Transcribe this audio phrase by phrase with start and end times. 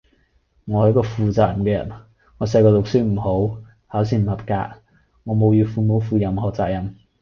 [0.65, 1.91] 我系一個負責任嘅人，
[2.39, 3.57] 我細個讀書唔好，
[3.87, 4.81] 考試唔合格，
[5.25, 6.95] 我冇要父母負任何責任